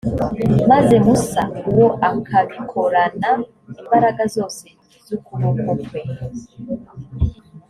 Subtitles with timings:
[0.69, 3.29] maze musa uwo akabikorana
[3.79, 4.65] imbaraga zose
[5.05, 6.01] z’ukuboko kwe,